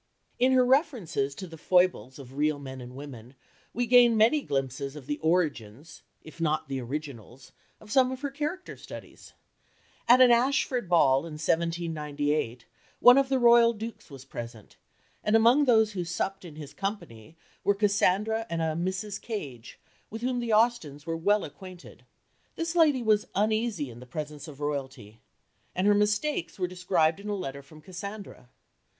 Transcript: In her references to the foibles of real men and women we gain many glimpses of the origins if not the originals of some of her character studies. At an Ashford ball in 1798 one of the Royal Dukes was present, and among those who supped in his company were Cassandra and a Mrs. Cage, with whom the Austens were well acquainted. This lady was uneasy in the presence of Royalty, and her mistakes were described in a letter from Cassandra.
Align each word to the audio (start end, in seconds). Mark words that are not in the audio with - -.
In 0.39 0.53
her 0.53 0.65
references 0.65 1.35
to 1.35 1.45
the 1.45 1.59
foibles 1.59 2.17
of 2.17 2.33
real 2.35 2.57
men 2.57 2.81
and 2.81 2.95
women 2.95 3.35
we 3.71 3.85
gain 3.85 4.17
many 4.17 4.41
glimpses 4.41 4.95
of 4.95 5.05
the 5.05 5.19
origins 5.19 6.01
if 6.23 6.41
not 6.41 6.67
the 6.67 6.81
originals 6.81 7.51
of 7.79 7.91
some 7.91 8.11
of 8.11 8.21
her 8.21 8.31
character 8.31 8.75
studies. 8.75 9.33
At 10.07 10.19
an 10.19 10.31
Ashford 10.31 10.89
ball 10.89 11.19
in 11.19 11.33
1798 11.33 12.65
one 12.99 13.19
of 13.19 13.29
the 13.29 13.37
Royal 13.37 13.73
Dukes 13.73 14.09
was 14.09 14.25
present, 14.25 14.75
and 15.23 15.35
among 15.35 15.65
those 15.65 15.91
who 15.91 16.03
supped 16.03 16.45
in 16.45 16.55
his 16.55 16.73
company 16.73 17.37
were 17.63 17.75
Cassandra 17.75 18.47
and 18.49 18.59
a 18.59 18.73
Mrs. 18.73 19.21
Cage, 19.21 19.77
with 20.09 20.23
whom 20.23 20.39
the 20.39 20.51
Austens 20.51 21.05
were 21.05 21.15
well 21.15 21.43
acquainted. 21.43 22.05
This 22.55 22.75
lady 22.75 23.03
was 23.03 23.27
uneasy 23.35 23.91
in 23.91 23.99
the 23.99 24.07
presence 24.07 24.47
of 24.47 24.59
Royalty, 24.61 25.21
and 25.75 25.85
her 25.85 25.93
mistakes 25.93 26.57
were 26.57 26.65
described 26.67 27.19
in 27.19 27.29
a 27.29 27.35
letter 27.35 27.61
from 27.61 27.81
Cassandra. 27.81 28.49